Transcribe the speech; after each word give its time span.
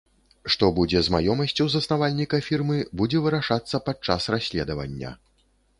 Што 0.53 0.69
будзе 0.77 0.99
з 1.07 1.13
маёмасцю 1.15 1.67
заснавальніка 1.75 2.41
фірмы, 2.49 2.77
будзе 3.03 3.17
вырашацца 3.27 3.85
падчас 3.91 4.21
расследавання. 4.37 5.19